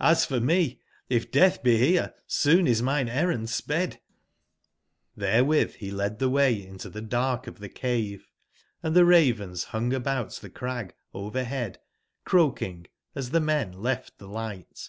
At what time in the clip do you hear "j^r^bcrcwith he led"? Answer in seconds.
5.18-6.18